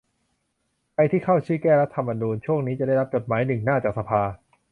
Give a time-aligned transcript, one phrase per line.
[0.93, 4.21] ใครที่เข้าชื่อ แก้รัฐธรรมนูญ ช่วงนี้จะได้รับจดหมายหนึ่งหน้าจากสภา